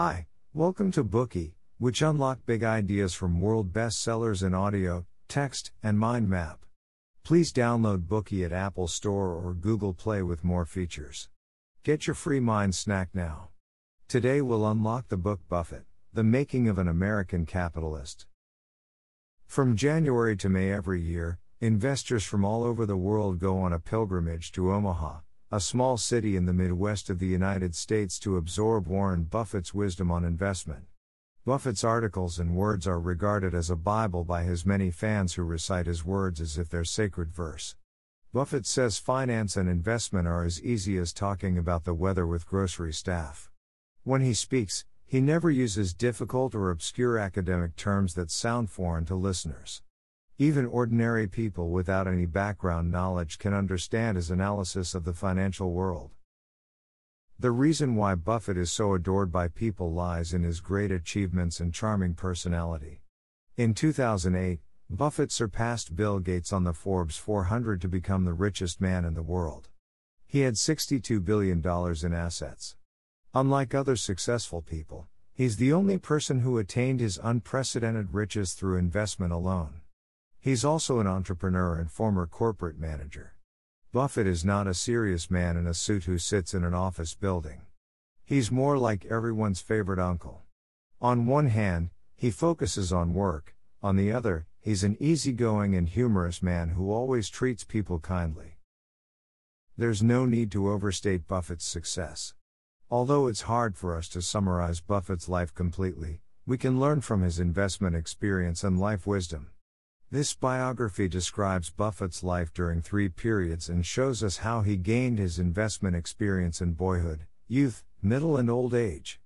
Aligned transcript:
Hi, 0.00 0.28
welcome 0.54 0.92
to 0.92 1.02
Bookey, 1.02 1.54
which 1.78 2.02
unlock 2.02 2.46
big 2.46 2.62
ideas 2.62 3.14
from 3.14 3.40
world 3.40 3.72
bestsellers 3.72 4.46
in 4.46 4.54
audio, 4.54 5.06
text, 5.26 5.72
and 5.82 5.98
mind 5.98 6.28
map. 6.28 6.64
Please 7.24 7.52
download 7.52 8.06
Bookey 8.06 8.44
at 8.44 8.52
Apple 8.52 8.86
Store 8.86 9.32
or 9.32 9.54
Google 9.54 9.92
Play 9.92 10.22
with 10.22 10.44
more 10.44 10.64
features. 10.64 11.28
Get 11.82 12.06
your 12.06 12.14
free 12.14 12.38
mind 12.38 12.76
snack 12.76 13.08
now. 13.12 13.48
Today 14.06 14.40
we'll 14.40 14.70
unlock 14.70 15.08
the 15.08 15.16
book 15.16 15.40
Buffett, 15.48 15.82
The 16.12 16.22
Making 16.22 16.68
of 16.68 16.78
an 16.78 16.86
American 16.86 17.44
Capitalist. 17.44 18.24
From 19.48 19.74
January 19.74 20.36
to 20.36 20.48
May 20.48 20.70
every 20.70 21.02
year, 21.02 21.40
investors 21.60 22.22
from 22.22 22.44
all 22.44 22.62
over 22.62 22.86
the 22.86 22.96
world 22.96 23.40
go 23.40 23.58
on 23.58 23.72
a 23.72 23.80
pilgrimage 23.80 24.52
to 24.52 24.72
Omaha, 24.72 25.22
a 25.50 25.60
small 25.60 25.96
city 25.96 26.36
in 26.36 26.44
the 26.44 26.52
Midwest 26.52 27.08
of 27.08 27.18
the 27.18 27.26
United 27.26 27.74
States 27.74 28.18
to 28.18 28.36
absorb 28.36 28.86
Warren 28.86 29.22
Buffett's 29.22 29.72
wisdom 29.72 30.10
on 30.10 30.22
investment. 30.22 30.84
Buffett's 31.46 31.82
articles 31.82 32.38
and 32.38 32.54
words 32.54 32.86
are 32.86 33.00
regarded 33.00 33.54
as 33.54 33.70
a 33.70 33.76
Bible 33.76 34.24
by 34.24 34.42
his 34.42 34.66
many 34.66 34.90
fans 34.90 35.34
who 35.34 35.42
recite 35.42 35.86
his 35.86 36.04
words 36.04 36.38
as 36.42 36.58
if 36.58 36.68
they're 36.68 36.84
sacred 36.84 37.32
verse. 37.32 37.76
Buffett 38.30 38.66
says 38.66 38.98
finance 38.98 39.56
and 39.56 39.70
investment 39.70 40.28
are 40.28 40.44
as 40.44 40.62
easy 40.62 40.98
as 40.98 41.14
talking 41.14 41.56
about 41.56 41.84
the 41.84 41.94
weather 41.94 42.26
with 42.26 42.46
grocery 42.46 42.92
staff. 42.92 43.50
When 44.04 44.20
he 44.20 44.34
speaks, 44.34 44.84
he 45.06 45.22
never 45.22 45.50
uses 45.50 45.94
difficult 45.94 46.54
or 46.54 46.70
obscure 46.70 47.16
academic 47.16 47.74
terms 47.74 48.12
that 48.16 48.30
sound 48.30 48.68
foreign 48.68 49.06
to 49.06 49.14
listeners. 49.14 49.80
Even 50.40 50.66
ordinary 50.66 51.26
people 51.26 51.70
without 51.70 52.06
any 52.06 52.24
background 52.24 52.92
knowledge 52.92 53.40
can 53.40 53.52
understand 53.52 54.16
his 54.16 54.30
analysis 54.30 54.94
of 54.94 55.02
the 55.02 55.12
financial 55.12 55.72
world. 55.72 56.12
The 57.40 57.50
reason 57.50 57.96
why 57.96 58.14
Buffett 58.14 58.56
is 58.56 58.70
so 58.70 58.94
adored 58.94 59.32
by 59.32 59.48
people 59.48 59.92
lies 59.92 60.32
in 60.32 60.44
his 60.44 60.60
great 60.60 60.92
achievements 60.92 61.58
and 61.58 61.74
charming 61.74 62.14
personality. 62.14 63.00
In 63.56 63.74
2008, 63.74 64.60
Buffett 64.88 65.32
surpassed 65.32 65.96
Bill 65.96 66.20
Gates 66.20 66.52
on 66.52 66.62
the 66.62 66.72
Forbes 66.72 67.16
400 67.16 67.80
to 67.80 67.88
become 67.88 68.24
the 68.24 68.32
richest 68.32 68.80
man 68.80 69.04
in 69.04 69.14
the 69.14 69.22
world. 69.22 69.68
He 70.24 70.42
had 70.42 70.54
$62 70.54 71.24
billion 71.24 71.58
in 71.66 72.14
assets. 72.14 72.76
Unlike 73.34 73.74
other 73.74 73.96
successful 73.96 74.62
people, 74.62 75.08
he's 75.32 75.56
the 75.56 75.72
only 75.72 75.98
person 75.98 76.40
who 76.40 76.58
attained 76.58 77.00
his 77.00 77.18
unprecedented 77.20 78.14
riches 78.14 78.52
through 78.52 78.78
investment 78.78 79.32
alone. 79.32 79.80
He's 80.40 80.64
also 80.64 81.00
an 81.00 81.06
entrepreneur 81.06 81.78
and 81.78 81.90
former 81.90 82.26
corporate 82.26 82.78
manager. 82.78 83.34
Buffett 83.92 84.26
is 84.26 84.44
not 84.44 84.66
a 84.66 84.74
serious 84.74 85.30
man 85.30 85.56
in 85.56 85.66
a 85.66 85.74
suit 85.74 86.04
who 86.04 86.18
sits 86.18 86.54
in 86.54 86.62
an 86.62 86.74
office 86.74 87.14
building. 87.14 87.62
He's 88.24 88.50
more 88.50 88.78
like 88.78 89.06
everyone's 89.06 89.60
favorite 89.60 89.98
uncle. 89.98 90.42
On 91.00 91.26
one 91.26 91.46
hand, 91.46 91.90
he 92.14 92.30
focuses 92.30 92.92
on 92.92 93.14
work, 93.14 93.56
on 93.82 93.96
the 93.96 94.12
other, 94.12 94.46
he's 94.60 94.84
an 94.84 94.96
easygoing 95.00 95.74
and 95.74 95.88
humorous 95.88 96.42
man 96.42 96.70
who 96.70 96.92
always 96.92 97.28
treats 97.28 97.64
people 97.64 97.98
kindly. 97.98 98.58
There's 99.76 100.02
no 100.02 100.26
need 100.26 100.50
to 100.52 100.70
overstate 100.70 101.26
Buffett's 101.26 101.64
success. 101.64 102.34
Although 102.90 103.26
it's 103.26 103.42
hard 103.42 103.76
for 103.76 103.96
us 103.96 104.08
to 104.10 104.22
summarize 104.22 104.80
Buffett's 104.80 105.28
life 105.28 105.54
completely, 105.54 106.20
we 106.46 106.58
can 106.58 106.80
learn 106.80 107.00
from 107.00 107.22
his 107.22 107.38
investment 107.38 107.94
experience 107.94 108.64
and 108.64 108.78
life 108.78 109.06
wisdom. 109.06 109.50
This 110.10 110.32
biography 110.32 111.06
describes 111.06 111.68
Buffett's 111.68 112.22
life 112.22 112.54
during 112.54 112.80
three 112.80 113.10
periods 113.10 113.68
and 113.68 113.84
shows 113.84 114.24
us 114.24 114.38
how 114.38 114.62
he 114.62 114.78
gained 114.78 115.18
his 115.18 115.38
investment 115.38 115.94
experience 115.94 116.62
in 116.62 116.72
boyhood, 116.72 117.26
youth, 117.46 117.84
middle, 118.00 118.38
and 118.38 118.48
old 118.48 118.72
age. 118.72 119.20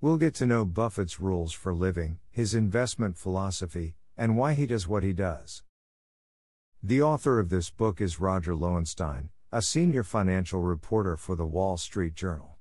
We'll 0.00 0.16
get 0.16 0.34
to 0.34 0.46
know 0.46 0.64
Buffett's 0.64 1.20
rules 1.20 1.52
for 1.52 1.72
living, 1.72 2.18
his 2.32 2.52
investment 2.52 3.16
philosophy, 3.16 3.94
and 4.16 4.36
why 4.36 4.54
he 4.54 4.66
does 4.66 4.88
what 4.88 5.04
he 5.04 5.12
does. 5.12 5.62
The 6.82 7.00
author 7.00 7.38
of 7.38 7.48
this 7.48 7.70
book 7.70 8.00
is 8.00 8.18
Roger 8.18 8.56
Lowenstein, 8.56 9.28
a 9.52 9.62
senior 9.62 10.02
financial 10.02 10.62
reporter 10.62 11.16
for 11.16 11.36
the 11.36 11.46
Wall 11.46 11.76
Street 11.76 12.16
Journal. 12.16 12.56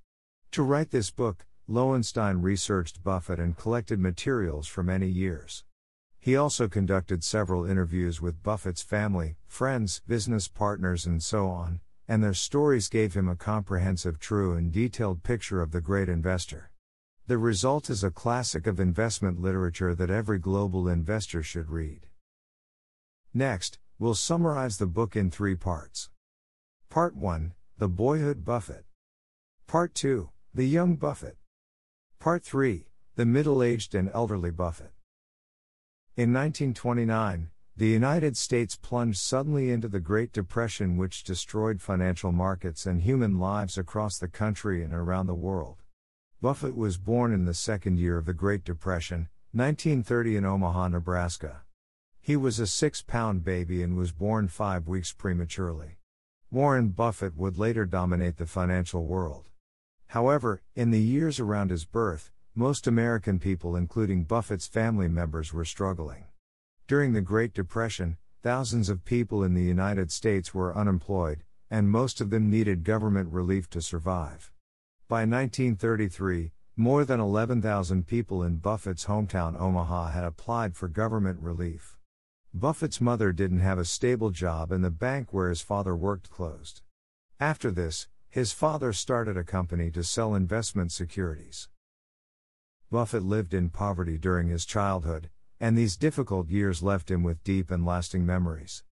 To 0.51 0.61
write 0.61 0.91
this 0.91 1.09
book, 1.09 1.47
Lowenstein 1.67 2.43
researched 2.43 3.03
Buffett 3.03 3.39
and 3.39 3.57
collected 3.57 3.99
materials 3.99 4.67
for 4.67 4.83
many 4.83 5.07
years. 5.07 5.63
He 6.23 6.37
also 6.37 6.69
conducted 6.69 7.21
several 7.21 7.65
interviews 7.65 8.21
with 8.21 8.41
Buffett's 8.41 8.81
family, 8.81 9.35
friends, 9.45 10.01
business 10.07 10.47
partners, 10.47 11.05
and 11.05 11.21
so 11.21 11.47
on, 11.49 11.81
and 12.07 12.23
their 12.23 12.33
stories 12.33 12.87
gave 12.87 13.13
him 13.13 13.27
a 13.27 13.35
comprehensive, 13.35 14.19
true, 14.19 14.55
and 14.55 14.71
detailed 14.71 15.23
picture 15.23 15.61
of 15.61 15.71
the 15.71 15.81
great 15.81 16.07
investor. 16.07 16.71
The 17.27 17.37
result 17.37 17.89
is 17.89 18.05
a 18.05 18.09
classic 18.09 18.67
of 18.67 18.79
investment 18.79 19.41
literature 19.41 19.93
that 19.95 20.09
every 20.09 20.39
global 20.39 20.87
investor 20.87 21.43
should 21.43 21.69
read. 21.69 22.07
Next, 23.33 23.79
we'll 23.99 24.15
summarize 24.15 24.77
the 24.77 24.87
book 24.87 25.17
in 25.17 25.29
three 25.29 25.55
parts. 25.55 26.09
Part 26.89 27.17
1 27.17 27.53
The 27.79 27.89
Boyhood 27.89 28.45
Buffett. 28.45 28.85
Part 29.67 29.93
2 29.93 30.29
The 30.53 30.69
Young 30.69 30.95
Buffett. 30.95 31.35
Part 32.17 32.45
3 32.45 32.87
The 33.15 33.25
Middle 33.25 33.61
Aged 33.61 33.93
and 33.93 34.09
Elderly 34.13 34.51
Buffett. 34.51 34.93
In 36.15 36.31
1929, 36.31 37.49
the 37.75 37.87
United 37.87 38.37
States 38.37 38.75
plunged 38.75 39.17
suddenly 39.17 39.71
into 39.71 39.87
the 39.87 39.99
Great 39.99 40.31
Depression, 40.31 40.95
which 40.95 41.23
destroyed 41.23 41.81
financial 41.81 42.31
markets 42.31 42.85
and 42.85 43.01
human 43.01 43.39
lives 43.39 43.79
across 43.79 44.19
the 44.19 44.27
country 44.27 44.83
and 44.83 44.93
around 44.93 45.25
the 45.25 45.33
world. 45.33 45.77
Buffett 46.39 46.75
was 46.75 46.99
born 46.99 47.33
in 47.33 47.45
the 47.45 47.53
second 47.55 47.97
year 47.97 48.19
of 48.19 48.25
the 48.27 48.33
Great 48.35 48.63
Depression, 48.63 49.27
1930, 49.53 50.35
in 50.35 50.45
Omaha, 50.45 50.89
Nebraska. 50.89 51.63
He 52.21 52.35
was 52.35 52.59
a 52.59 52.67
six 52.67 53.01
pound 53.01 53.43
baby 53.43 53.81
and 53.81 53.97
was 53.97 54.11
born 54.11 54.49
five 54.49 54.87
weeks 54.87 55.13
prematurely. 55.13 55.97
Warren 56.51 56.89
Buffett 56.89 57.35
would 57.35 57.57
later 57.57 57.87
dominate 57.87 58.37
the 58.37 58.45
financial 58.45 59.03
world. 59.03 59.49
However, 60.09 60.61
in 60.75 60.91
the 60.91 61.01
years 61.01 61.39
around 61.39 61.71
his 61.71 61.85
birth, 61.85 62.31
most 62.55 62.85
American 62.85 63.39
people, 63.39 63.75
including 63.75 64.25
Buffett's 64.25 64.67
family 64.67 65.07
members, 65.07 65.51
were 65.51 65.65
struggling. 65.65 66.25
During 66.87 67.13
the 67.13 67.21
Great 67.21 67.53
Depression, 67.53 68.17
thousands 68.43 68.89
of 68.89 69.05
people 69.05 69.43
in 69.43 69.55
the 69.55 69.63
United 69.63 70.11
States 70.11 70.53
were 70.53 70.77
unemployed, 70.77 71.43
and 71.71 71.89
most 71.89 72.21
of 72.21 72.29
them 72.29 72.51
needed 72.51 72.83
government 72.83 73.33
relief 73.33 73.67
to 73.71 73.81
survive. 73.81 74.51
By 75.07 75.21
1933, 75.21 76.51
more 76.75 77.03
than 77.05 77.19
11,000 77.19 78.05
people 78.05 78.43
in 78.43 78.57
Buffett's 78.57 79.05
hometown 79.05 79.59
Omaha 79.59 80.09
had 80.09 80.23
applied 80.23 80.75
for 80.75 80.87
government 80.87 81.39
relief. 81.41 81.97
Buffett's 82.53 83.01
mother 83.01 83.31
didn't 83.31 83.61
have 83.61 83.79
a 83.79 83.85
stable 83.85 84.29
job 84.29 84.71
and 84.71 84.83
the 84.83 84.91
bank 84.91 85.33
where 85.33 85.49
his 85.49 85.61
father 85.61 85.95
worked 85.95 86.29
closed. 86.29 86.83
After 87.39 87.71
this, 87.71 88.07
his 88.29 88.51
father 88.51 88.93
started 88.93 89.37
a 89.37 89.43
company 89.43 89.89
to 89.89 90.03
sell 90.03 90.35
investment 90.35 90.91
securities. 90.91 91.69
Buffett 92.93 93.23
lived 93.23 93.55
in 93.55 93.71
poverty 93.71 94.19
during 94.19 94.49
his 94.49 94.67
childhood, 94.67 95.31
and 95.59 95.75
these 95.75 95.97
difficult 95.97 96.47
years 96.49 96.83
left 96.83 97.09
him 97.09 97.23
with 97.23 97.43
deep 97.43 97.71
and 97.71 97.83
lasting 97.83 98.23
memories. 98.23 98.83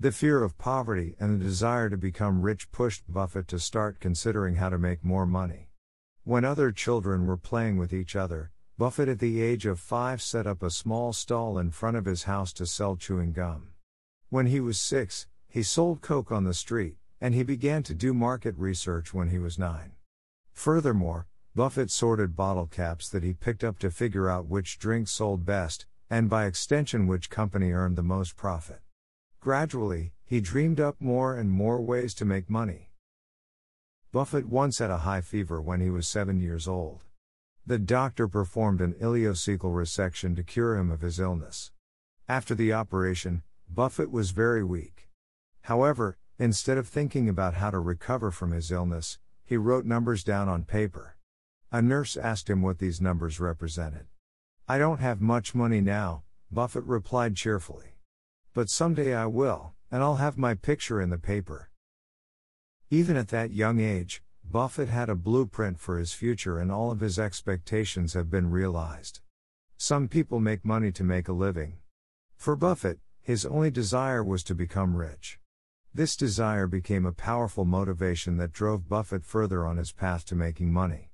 The 0.00 0.10
fear 0.10 0.42
of 0.42 0.58
poverty 0.58 1.14
and 1.20 1.40
the 1.40 1.44
desire 1.44 1.88
to 1.88 1.96
become 1.96 2.42
rich 2.42 2.72
pushed 2.72 3.04
Buffett 3.06 3.46
to 3.46 3.60
start 3.60 4.00
considering 4.00 4.56
how 4.56 4.70
to 4.70 4.76
make 4.76 5.04
more 5.04 5.24
money. 5.24 5.68
When 6.24 6.44
other 6.44 6.72
children 6.72 7.26
were 7.26 7.36
playing 7.36 7.76
with 7.76 7.92
each 7.92 8.16
other, 8.16 8.50
Buffett 8.76 9.08
at 9.08 9.20
the 9.20 9.40
age 9.40 9.66
of 9.66 9.78
five 9.78 10.20
set 10.20 10.48
up 10.48 10.60
a 10.60 10.68
small 10.68 11.12
stall 11.12 11.56
in 11.56 11.70
front 11.70 11.96
of 11.96 12.06
his 12.06 12.24
house 12.24 12.52
to 12.54 12.66
sell 12.66 12.96
chewing 12.96 13.30
gum. 13.30 13.68
When 14.30 14.46
he 14.46 14.58
was 14.58 14.80
six, 14.80 15.28
he 15.46 15.62
sold 15.62 16.00
Coke 16.00 16.32
on 16.32 16.42
the 16.42 16.54
street, 16.54 16.96
and 17.20 17.36
he 17.36 17.44
began 17.44 17.84
to 17.84 17.94
do 17.94 18.14
market 18.14 18.56
research 18.58 19.14
when 19.14 19.28
he 19.28 19.38
was 19.38 19.60
nine. 19.60 19.92
Furthermore, 20.52 21.28
Buffett 21.56 21.92
sorted 21.92 22.34
bottle 22.34 22.66
caps 22.66 23.08
that 23.08 23.22
he 23.22 23.32
picked 23.32 23.62
up 23.62 23.78
to 23.78 23.88
figure 23.88 24.28
out 24.28 24.48
which 24.48 24.76
drinks 24.76 25.12
sold 25.12 25.46
best, 25.46 25.86
and 26.10 26.28
by 26.28 26.46
extension, 26.46 27.06
which 27.06 27.30
company 27.30 27.70
earned 27.70 27.94
the 27.94 28.02
most 28.02 28.34
profit. 28.34 28.80
Gradually, 29.38 30.12
he 30.24 30.40
dreamed 30.40 30.80
up 30.80 30.96
more 30.98 31.36
and 31.36 31.52
more 31.52 31.80
ways 31.80 32.12
to 32.14 32.24
make 32.24 32.50
money. 32.50 32.90
Buffett 34.10 34.48
once 34.48 34.80
had 34.80 34.90
a 34.90 35.06
high 35.06 35.20
fever 35.20 35.60
when 35.60 35.80
he 35.80 35.90
was 35.90 36.08
seven 36.08 36.40
years 36.40 36.66
old. 36.66 37.04
The 37.64 37.78
doctor 37.78 38.26
performed 38.26 38.80
an 38.80 38.94
ileocecal 38.94 39.72
resection 39.72 40.34
to 40.34 40.42
cure 40.42 40.76
him 40.76 40.90
of 40.90 41.02
his 41.02 41.20
illness. 41.20 41.70
After 42.28 42.56
the 42.56 42.72
operation, 42.72 43.44
Buffett 43.68 44.10
was 44.10 44.32
very 44.32 44.64
weak. 44.64 45.08
However, 45.62 46.18
instead 46.36 46.78
of 46.78 46.88
thinking 46.88 47.28
about 47.28 47.54
how 47.54 47.70
to 47.70 47.78
recover 47.78 48.32
from 48.32 48.50
his 48.50 48.72
illness, 48.72 49.20
he 49.44 49.56
wrote 49.56 49.84
numbers 49.84 50.24
down 50.24 50.48
on 50.48 50.64
paper. 50.64 51.13
A 51.72 51.82
nurse 51.82 52.16
asked 52.16 52.48
him 52.48 52.62
what 52.62 52.78
these 52.78 53.00
numbers 53.00 53.40
represented. 53.40 54.06
I 54.68 54.78
don't 54.78 55.00
have 55.00 55.20
much 55.20 55.54
money 55.54 55.80
now, 55.80 56.22
Buffett 56.50 56.84
replied 56.84 57.36
cheerfully. 57.36 57.96
But 58.52 58.70
someday 58.70 59.14
I 59.14 59.26
will, 59.26 59.74
and 59.90 60.02
I'll 60.02 60.16
have 60.16 60.38
my 60.38 60.54
picture 60.54 61.00
in 61.00 61.10
the 61.10 61.18
paper. 61.18 61.70
Even 62.90 63.16
at 63.16 63.28
that 63.28 63.50
young 63.50 63.80
age, 63.80 64.22
Buffett 64.44 64.88
had 64.88 65.08
a 65.08 65.16
blueprint 65.16 65.80
for 65.80 65.98
his 65.98 66.12
future 66.12 66.58
and 66.58 66.70
all 66.70 66.90
of 66.90 67.00
his 67.00 67.18
expectations 67.18 68.14
have 68.14 68.30
been 68.30 68.50
realized. 68.50 69.20
Some 69.76 70.06
people 70.06 70.38
make 70.38 70.64
money 70.64 70.92
to 70.92 71.02
make 71.02 71.28
a 71.28 71.32
living. 71.32 71.78
For 72.36 72.54
Buffett, 72.54 73.00
his 73.20 73.44
only 73.44 73.70
desire 73.70 74.22
was 74.22 74.44
to 74.44 74.54
become 74.54 74.96
rich. 74.96 75.40
This 75.92 76.16
desire 76.16 76.66
became 76.66 77.06
a 77.06 77.12
powerful 77.12 77.64
motivation 77.64 78.36
that 78.36 78.52
drove 78.52 78.88
Buffett 78.88 79.24
further 79.24 79.66
on 79.66 79.76
his 79.76 79.92
path 79.92 80.24
to 80.26 80.34
making 80.34 80.72
money. 80.72 81.10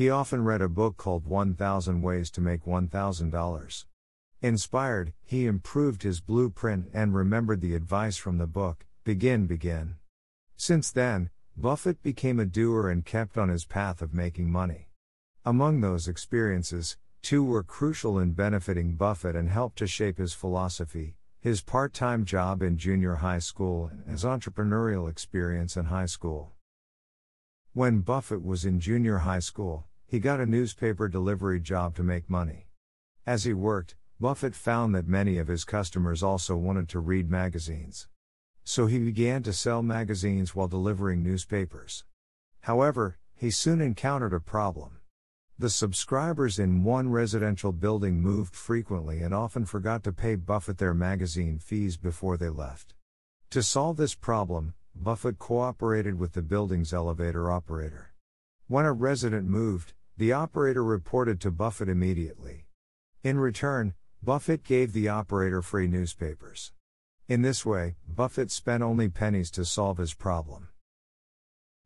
He 0.00 0.08
often 0.08 0.44
read 0.44 0.62
a 0.62 0.68
book 0.70 0.96
called 0.96 1.26
1000 1.26 2.00
Ways 2.00 2.30
to 2.30 2.40
Make 2.40 2.64
$1000. 2.64 3.84
Inspired, 4.40 5.12
he 5.26 5.44
improved 5.44 6.04
his 6.04 6.22
blueprint 6.22 6.88
and 6.94 7.14
remembered 7.14 7.60
the 7.60 7.74
advice 7.74 8.16
from 8.16 8.38
the 8.38 8.46
book 8.46 8.86
begin, 9.04 9.46
begin. 9.46 9.96
Since 10.56 10.90
then, 10.90 11.28
Buffett 11.54 12.02
became 12.02 12.40
a 12.40 12.46
doer 12.46 12.88
and 12.88 13.04
kept 13.04 13.36
on 13.36 13.50
his 13.50 13.66
path 13.66 14.00
of 14.00 14.14
making 14.14 14.50
money. 14.50 14.88
Among 15.44 15.82
those 15.82 16.08
experiences, 16.08 16.96
two 17.20 17.44
were 17.44 17.62
crucial 17.62 18.18
in 18.18 18.32
benefiting 18.32 18.96
Buffett 18.96 19.36
and 19.36 19.50
helped 19.50 19.76
to 19.80 19.86
shape 19.86 20.16
his 20.16 20.32
philosophy 20.32 21.16
his 21.40 21.60
part 21.60 21.92
time 21.92 22.24
job 22.24 22.62
in 22.62 22.78
junior 22.78 23.16
high 23.16 23.38
school 23.38 23.90
and 23.92 24.10
his 24.10 24.24
entrepreneurial 24.24 25.10
experience 25.10 25.76
in 25.76 25.84
high 25.84 26.06
school. 26.06 26.52
When 27.74 28.00
Buffett 28.00 28.42
was 28.42 28.64
in 28.64 28.80
junior 28.80 29.18
high 29.18 29.40
school, 29.40 29.89
he 30.10 30.18
got 30.18 30.40
a 30.40 30.44
newspaper 30.44 31.06
delivery 31.06 31.60
job 31.60 31.94
to 31.94 32.02
make 32.02 32.28
money. 32.28 32.66
As 33.24 33.44
he 33.44 33.52
worked, 33.52 33.94
Buffett 34.18 34.56
found 34.56 34.92
that 34.92 35.06
many 35.06 35.38
of 35.38 35.46
his 35.46 35.62
customers 35.62 36.20
also 36.20 36.56
wanted 36.56 36.88
to 36.88 36.98
read 36.98 37.30
magazines. 37.30 38.08
So 38.64 38.86
he 38.86 38.98
began 38.98 39.44
to 39.44 39.52
sell 39.52 39.84
magazines 39.84 40.52
while 40.52 40.66
delivering 40.66 41.22
newspapers. 41.22 42.02
However, 42.62 43.20
he 43.36 43.52
soon 43.52 43.80
encountered 43.80 44.34
a 44.34 44.40
problem. 44.40 44.98
The 45.56 45.70
subscribers 45.70 46.58
in 46.58 46.82
one 46.82 47.10
residential 47.10 47.70
building 47.70 48.20
moved 48.20 48.56
frequently 48.56 49.20
and 49.20 49.32
often 49.32 49.64
forgot 49.64 50.02
to 50.02 50.12
pay 50.12 50.34
Buffett 50.34 50.78
their 50.78 50.92
magazine 50.92 51.60
fees 51.60 51.96
before 51.96 52.36
they 52.36 52.48
left. 52.48 52.94
To 53.50 53.62
solve 53.62 53.96
this 53.96 54.16
problem, 54.16 54.74
Buffett 54.92 55.38
cooperated 55.38 56.18
with 56.18 56.32
the 56.32 56.42
building's 56.42 56.92
elevator 56.92 57.48
operator. 57.48 58.12
When 58.66 58.86
a 58.86 58.92
resident 58.92 59.46
moved, 59.46 59.94
the 60.20 60.34
operator 60.34 60.84
reported 60.84 61.40
to 61.40 61.50
Buffett 61.50 61.88
immediately. 61.88 62.66
In 63.22 63.38
return, 63.38 63.94
Buffett 64.22 64.62
gave 64.62 64.92
the 64.92 65.08
operator 65.08 65.62
free 65.62 65.86
newspapers. 65.86 66.72
In 67.26 67.40
this 67.40 67.64
way, 67.64 67.96
Buffett 68.06 68.50
spent 68.50 68.82
only 68.82 69.08
pennies 69.08 69.50
to 69.52 69.64
solve 69.64 69.96
his 69.96 70.12
problem. 70.12 70.68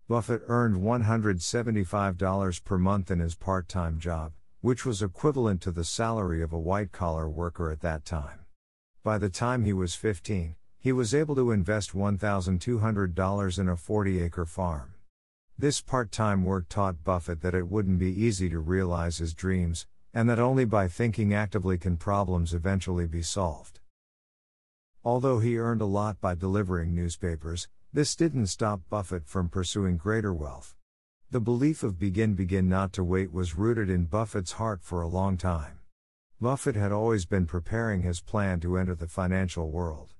Buffett 0.09 0.43
earned 0.49 0.79
$175 0.83 2.65
per 2.65 2.77
month 2.77 3.09
in 3.13 3.21
his 3.21 3.37
part 3.37 3.69
time 3.69 4.01
job, 4.01 4.33
which 4.61 4.85
was 4.85 5.01
equivalent 5.01 5.61
to 5.61 5.71
the 5.71 5.85
salary 5.85 6.43
of 6.43 6.53
a 6.53 6.59
white 6.59 6.91
collar 6.91 7.31
worker 7.31 7.71
at 7.71 7.83
that 7.83 8.05
time. 8.05 8.41
By 9.05 9.17
the 9.17 9.31
time 9.31 9.65
he 9.65 9.73
was 9.73 9.95
15, 9.95 10.57
he 10.77 10.91
was 10.91 11.15
able 11.15 11.37
to 11.37 11.53
invest 11.53 11.93
$1,200 11.93 13.59
in 13.61 13.69
a 13.69 13.77
40 13.77 14.21
acre 14.21 14.45
farm. 14.45 14.94
This 15.57 15.81
part 15.81 16.11
time 16.11 16.45
work 16.45 16.69
taught 16.69 17.05
Buffett 17.05 17.41
that 17.43 17.55
it 17.55 17.69
wouldn't 17.69 18.01
be 18.01 18.11
easy 18.11 18.49
to 18.49 18.59
realize 18.59 19.19
his 19.19 19.35
dreams, 19.35 19.87
and 20.13 20.29
that 20.29 20.41
only 20.41 20.65
by 20.65 20.89
thinking 20.89 21.33
actively 21.33 21.79
can 21.79 21.97
problems 21.97 22.53
eventually 22.53 23.07
be 23.07 23.23
solved. 23.23 23.79
Although 25.05 25.39
he 25.39 25.57
earned 25.57 25.81
a 25.81 25.87
lot 25.87 26.21
by 26.21 26.35
delivering 26.35 26.93
newspapers, 26.93 27.69
this 27.93 28.17
didn't 28.17 28.49
stop 28.49 28.81
Buffett 28.91 29.29
from 29.29 29.49
pursuing 29.49 29.97
greater 29.97 30.35
wealth. 30.35 30.75
The 31.31 31.41
belief 31.41 31.85
of 31.85 32.01
begin 32.01 32.35
begin 32.35 32.69
not 32.69 32.93
to 32.95 33.05
wait 33.05 33.33
was 33.33 33.57
rooted 33.57 33.89
in 33.89 34.07
Buffett's 34.07 34.53
heart 34.53 34.83
for 34.83 35.03
a 35.03 35.09
long 35.09 35.37
time. 35.37 35.79
Buffett 36.41 36.75
had 36.75 36.91
always 36.91 37.27
been 37.27 37.47
preparing 37.47 38.03
his 38.03 38.21
plan 38.21 38.59
to 38.61 38.77
enter 38.77 38.97
the 38.97 39.07
financial 39.07 39.71
world. 39.71 40.15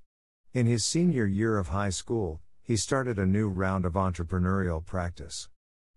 In 0.53 0.67
his 0.67 0.85
senior 0.85 1.27
year 1.27 1.59
of 1.59 1.69
high 1.69 1.91
school, 1.91 2.41
he 2.67 2.79
started 2.79 3.19
a 3.19 3.27
new 3.27 3.47
round 3.47 3.85
of 3.85 3.93
entrepreneurial 3.93 4.83
practice. 4.83 5.51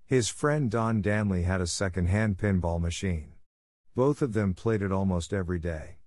His 0.06 0.28
friend 0.28 0.70
Don 0.70 1.02
Danly 1.02 1.46
had 1.46 1.62
a 1.62 1.68
second-hand 1.68 2.38
pinball 2.38 2.82
machine. 2.82 3.32
Both 3.96 4.22
of 4.22 4.34
them 4.34 4.54
played 4.54 4.82
it 4.82 4.92
almost 4.92 5.32
every 5.32 5.60
day. 5.60 6.00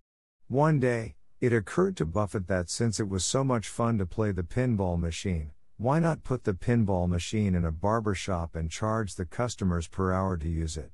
One 0.48 0.78
day, 0.78 1.16
it 1.40 1.54
occurred 1.54 1.96
to 1.96 2.04
Buffett 2.04 2.46
that 2.48 2.68
since 2.68 3.00
it 3.00 3.08
was 3.08 3.24
so 3.24 3.42
much 3.42 3.68
fun 3.68 3.96
to 3.96 4.04
play 4.04 4.32
the 4.32 4.42
pinball 4.42 5.00
machine, 5.00 5.52
why 5.78 5.98
not 5.98 6.24
put 6.24 6.44
the 6.44 6.52
pinball 6.52 7.08
machine 7.08 7.54
in 7.54 7.64
a 7.64 7.72
barber 7.72 8.14
shop 8.14 8.54
and 8.54 8.70
charge 8.70 9.14
the 9.14 9.24
customers 9.24 9.88
per 9.88 10.12
hour 10.12 10.36
to 10.36 10.48
use 10.48 10.76
it? 10.76 10.90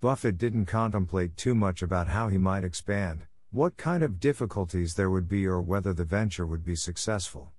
Buffett 0.00 0.38
didn't 0.38 0.64
contemplate 0.64 1.36
too 1.36 1.54
much 1.54 1.82
about 1.82 2.08
how 2.08 2.28
he 2.28 2.38
might 2.38 2.64
expand, 2.64 3.26
what 3.50 3.76
kind 3.76 4.02
of 4.02 4.18
difficulties 4.18 4.94
there 4.94 5.10
would 5.10 5.28
be, 5.28 5.46
or 5.46 5.60
whether 5.60 5.92
the 5.92 6.04
venture 6.04 6.46
would 6.46 6.64
be 6.64 6.74
successful. 6.74 7.52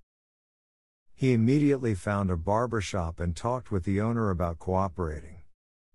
He 1.24 1.32
immediately 1.32 1.96
found 1.96 2.30
a 2.30 2.36
barbershop 2.36 3.22
and 3.22 3.34
talked 3.34 3.72
with 3.72 3.86
the 3.86 4.02
owner 4.02 4.30
about 4.30 4.60
cooperating. 4.60 5.38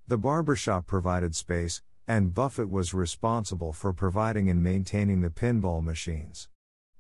The 0.07 0.17
barbershop 0.17 0.87
provided 0.87 1.37
space, 1.37 1.83
and 2.07 2.33
Buffett 2.33 2.71
was 2.71 2.95
responsible 2.95 3.75
for 3.75 3.93
providing 3.93 4.49
and 4.49 4.63
maintaining 4.63 5.21
the 5.21 5.29
pinball 5.29 5.85
machines. 5.85 6.49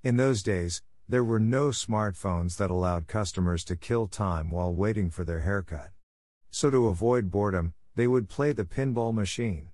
In 0.02 0.18
those 0.18 0.42
days, 0.42 0.82
there 1.08 1.24
were 1.24 1.40
no 1.40 1.68
smartphones 1.68 2.58
that 2.58 2.70
allowed 2.70 3.06
customers 3.06 3.64
to 3.64 3.76
kill 3.76 4.06
time 4.06 4.50
while 4.50 4.74
waiting 4.74 5.08
for 5.08 5.24
their 5.24 5.40
haircut. 5.40 5.88
So, 6.50 6.68
to 6.68 6.88
avoid 6.88 7.30
boredom, 7.30 7.72
they 7.94 8.06
would 8.06 8.28
play 8.28 8.52
the 8.52 8.66
pinball 8.66 9.14
machine. 9.14 9.68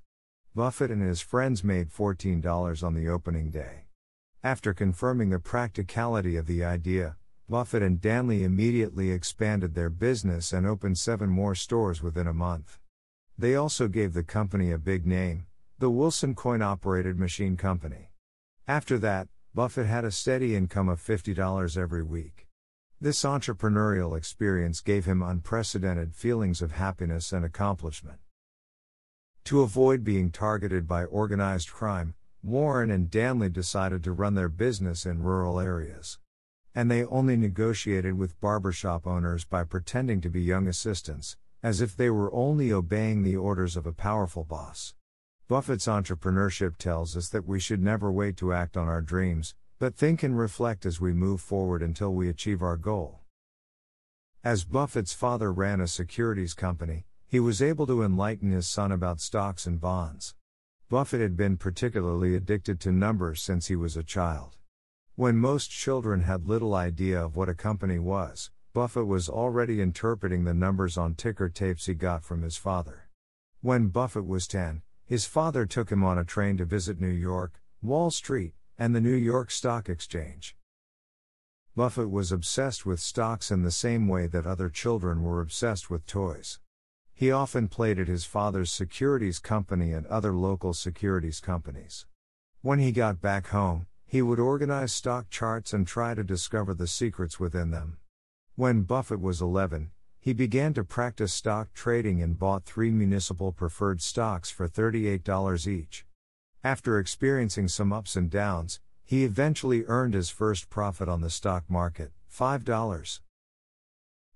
Buffett 0.54 0.92
and 0.92 1.02
his 1.02 1.20
friends 1.20 1.64
made 1.64 1.90
$14 1.90 2.84
on 2.84 2.94
the 2.94 3.08
opening 3.08 3.50
day. 3.50 3.86
After 4.44 4.72
confirming 4.72 5.30
the 5.30 5.40
practicality 5.40 6.36
of 6.36 6.46
the 6.46 6.62
idea, 6.62 7.16
Buffett 7.46 7.82
and 7.82 8.00
Danly 8.00 8.40
immediately 8.40 9.10
expanded 9.10 9.74
their 9.74 9.90
business 9.90 10.50
and 10.50 10.66
opened 10.66 10.96
seven 10.96 11.28
more 11.28 11.54
stores 11.54 12.02
within 12.02 12.26
a 12.26 12.32
month. 12.32 12.78
They 13.36 13.54
also 13.54 13.86
gave 13.86 14.14
the 14.14 14.22
company 14.22 14.70
a 14.70 14.78
big 14.78 15.04
name, 15.04 15.46
the 15.78 15.90
Wilson 15.90 16.34
Coin 16.34 16.62
Operated 16.62 17.18
Machine 17.18 17.58
Company. 17.58 18.12
After 18.66 18.96
that, 19.00 19.28
Buffett 19.54 19.86
had 19.86 20.06
a 20.06 20.10
steady 20.10 20.56
income 20.56 20.88
of 20.88 21.02
$50 21.02 21.76
every 21.76 22.02
week. 22.02 22.48
This 22.98 23.22
entrepreneurial 23.24 24.16
experience 24.16 24.80
gave 24.80 25.04
him 25.04 25.22
unprecedented 25.22 26.14
feelings 26.14 26.62
of 26.62 26.72
happiness 26.72 27.30
and 27.30 27.44
accomplishment. 27.44 28.20
To 29.44 29.60
avoid 29.60 30.02
being 30.02 30.30
targeted 30.30 30.88
by 30.88 31.04
organized 31.04 31.70
crime, 31.70 32.14
Warren 32.42 32.90
and 32.90 33.10
Danly 33.10 33.52
decided 33.52 34.02
to 34.04 34.12
run 34.12 34.32
their 34.32 34.48
business 34.48 35.04
in 35.04 35.22
rural 35.22 35.60
areas 35.60 36.18
and 36.74 36.90
they 36.90 37.04
only 37.04 37.36
negotiated 37.36 38.18
with 38.18 38.40
barbershop 38.40 39.06
owners 39.06 39.44
by 39.44 39.62
pretending 39.62 40.20
to 40.20 40.28
be 40.28 40.42
young 40.42 40.66
assistants, 40.66 41.36
as 41.62 41.80
if 41.80 41.96
they 41.96 42.10
were 42.10 42.34
only 42.34 42.72
obeying 42.72 43.22
the 43.22 43.36
orders 43.36 43.76
of 43.76 43.86
a 43.86 43.92
powerful 43.92 44.44
boss. 44.44 44.94
Buffett's 45.46 45.86
entrepreneurship 45.86 46.76
tells 46.76 47.16
us 47.16 47.28
that 47.28 47.46
we 47.46 47.60
should 47.60 47.82
never 47.82 48.10
wait 48.10 48.36
to 48.36 48.52
act 48.52 48.76
on 48.76 48.88
our 48.88 49.02
dreams, 49.02 49.54
but 49.78 49.94
think 49.94 50.22
and 50.22 50.38
reflect 50.38 50.84
as 50.84 51.00
we 51.00 51.12
move 51.12 51.40
forward 51.40 51.82
until 51.82 52.12
we 52.12 52.28
achieve 52.28 52.62
our 52.62 52.76
goal. 52.76 53.20
As 54.42 54.64
Buffett's 54.64 55.12
father 55.12 55.52
ran 55.52 55.80
a 55.80 55.86
securities 55.86 56.54
company, 56.54 57.04
he 57.26 57.40
was 57.40 57.62
able 57.62 57.86
to 57.86 58.02
enlighten 58.02 58.50
his 58.50 58.66
son 58.66 58.92
about 58.92 59.20
stocks 59.20 59.66
and 59.66 59.80
bonds. 59.80 60.34
Buffett 60.88 61.20
had 61.20 61.36
been 61.36 61.56
particularly 61.56 62.34
addicted 62.34 62.80
to 62.80 62.92
numbers 62.92 63.40
since 63.42 63.68
he 63.68 63.76
was 63.76 63.96
a 63.96 64.02
child. 64.02 64.56
When 65.16 65.36
most 65.36 65.70
children 65.70 66.22
had 66.22 66.48
little 66.48 66.74
idea 66.74 67.24
of 67.24 67.36
what 67.36 67.48
a 67.48 67.54
company 67.54 68.00
was, 68.00 68.50
Buffett 68.72 69.06
was 69.06 69.28
already 69.28 69.80
interpreting 69.80 70.42
the 70.42 70.52
numbers 70.52 70.98
on 70.98 71.14
ticker 71.14 71.48
tapes 71.48 71.86
he 71.86 71.94
got 71.94 72.24
from 72.24 72.42
his 72.42 72.56
father. 72.56 73.08
When 73.60 73.90
Buffett 73.90 74.26
was 74.26 74.48
10, 74.48 74.82
his 75.04 75.24
father 75.24 75.66
took 75.66 75.92
him 75.92 76.02
on 76.02 76.18
a 76.18 76.24
train 76.24 76.56
to 76.56 76.64
visit 76.64 77.00
New 77.00 77.06
York, 77.06 77.60
Wall 77.80 78.10
Street, 78.10 78.54
and 78.76 78.92
the 78.92 79.00
New 79.00 79.14
York 79.14 79.52
Stock 79.52 79.88
Exchange. 79.88 80.56
Buffett 81.76 82.10
was 82.10 82.32
obsessed 82.32 82.84
with 82.84 82.98
stocks 82.98 83.52
in 83.52 83.62
the 83.62 83.70
same 83.70 84.08
way 84.08 84.26
that 84.26 84.48
other 84.48 84.68
children 84.68 85.22
were 85.22 85.40
obsessed 85.40 85.88
with 85.88 86.06
toys. 86.06 86.58
He 87.12 87.30
often 87.30 87.68
played 87.68 88.00
at 88.00 88.08
his 88.08 88.24
father's 88.24 88.72
securities 88.72 89.38
company 89.38 89.92
and 89.92 90.06
other 90.06 90.32
local 90.32 90.74
securities 90.74 91.38
companies. 91.38 92.04
When 92.62 92.80
he 92.80 92.90
got 92.90 93.20
back 93.20 93.46
home, 93.48 93.86
he 94.14 94.22
would 94.22 94.38
organize 94.38 94.92
stock 94.92 95.28
charts 95.28 95.72
and 95.72 95.88
try 95.88 96.14
to 96.14 96.22
discover 96.22 96.72
the 96.72 96.86
secrets 96.86 97.40
within 97.40 97.72
them. 97.72 97.96
When 98.54 98.82
Buffett 98.82 99.20
was 99.20 99.42
11, 99.42 99.90
he 100.20 100.32
began 100.32 100.72
to 100.74 100.84
practice 100.84 101.32
stock 101.32 101.74
trading 101.74 102.22
and 102.22 102.38
bought 102.38 102.64
three 102.64 102.92
municipal 102.92 103.50
preferred 103.50 104.00
stocks 104.00 104.52
for 104.52 104.68
$38 104.68 105.66
each. 105.66 106.06
After 106.62 107.00
experiencing 107.00 107.66
some 107.66 107.92
ups 107.92 108.14
and 108.14 108.30
downs, 108.30 108.78
he 109.04 109.24
eventually 109.24 109.82
earned 109.88 110.14
his 110.14 110.30
first 110.30 110.70
profit 110.70 111.08
on 111.08 111.20
the 111.20 111.28
stock 111.28 111.64
market, 111.68 112.12
$5. 112.32 113.18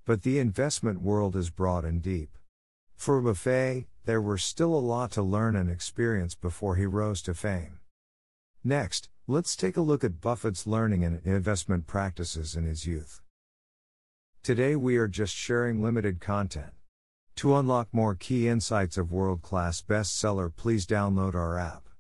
but 0.04 0.22
the 0.22 0.40
investment 0.40 1.02
world 1.02 1.36
is 1.36 1.50
broad 1.50 1.84
and 1.84 2.02
deep. 2.02 2.36
For 2.96 3.20
Buffett, 3.20 3.86
there 4.06 4.20
were 4.20 4.38
still 4.38 4.74
a 4.74 4.88
lot 4.94 5.12
to 5.12 5.22
learn 5.22 5.54
and 5.54 5.70
experience 5.70 6.34
before 6.34 6.74
he 6.74 6.84
rose 6.84 7.22
to 7.22 7.32
fame. 7.32 7.78
Next, 8.64 9.08
let's 9.28 9.54
take 9.54 9.76
a 9.76 9.82
look 9.82 10.02
at 10.02 10.22
Buffett's 10.22 10.66
learning 10.66 11.04
and 11.04 11.20
investment 11.24 11.86
practices 11.86 12.56
in 12.56 12.64
his 12.64 12.86
youth. 12.86 13.20
Today 14.42 14.74
we 14.74 14.96
are 14.96 15.06
just 15.06 15.36
sharing 15.36 15.82
limited 15.82 16.18
content. 16.18 16.72
To 17.36 17.54
unlock 17.54 17.88
more 17.92 18.14
key 18.14 18.48
insights 18.48 18.96
of 18.96 19.12
world 19.12 19.42
class 19.42 19.82
bestseller, 19.82 20.50
please 20.56 20.86
download 20.86 21.34
our 21.34 21.58
app. 21.58 21.90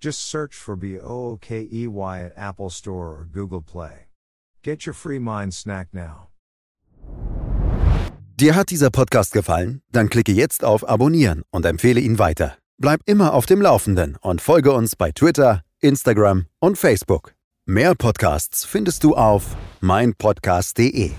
Just 0.00 0.22
search 0.22 0.54
for 0.54 0.76
BOOKEY 0.76 1.88
at 2.24 2.32
Apple 2.36 2.70
Store 2.70 3.08
or 3.08 3.28
Google 3.30 3.60
Play. 3.60 4.06
Get 4.62 4.86
your 4.86 4.94
free 4.94 5.18
mind 5.18 5.52
snack 5.54 5.88
now. 5.92 6.28
Dir 8.36 8.54
hat 8.54 8.70
dieser 8.70 8.90
Podcast 8.90 9.32
gefallen? 9.32 9.82
Dann 9.90 10.08
klicke 10.08 10.30
jetzt 10.30 10.62
auf 10.62 10.88
Abonnieren 10.88 11.42
und 11.50 11.66
empfehle 11.66 11.98
ihn 11.98 12.20
weiter. 12.20 12.56
Bleib 12.80 13.00
immer 13.06 13.34
auf 13.34 13.46
dem 13.46 13.60
Laufenden 13.60 14.16
und 14.20 14.40
folge 14.40 14.70
uns 14.70 14.94
bei 14.94 15.10
Twitter, 15.10 15.64
Instagram 15.80 16.46
und 16.60 16.78
Facebook. 16.78 17.34
Mehr 17.66 17.94
Podcasts 17.94 18.64
findest 18.64 19.04
du 19.04 19.14
auf 19.14 19.56
meinpodcast.de. 19.80 21.12